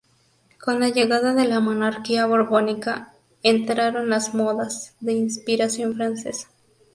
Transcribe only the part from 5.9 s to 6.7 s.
francesa.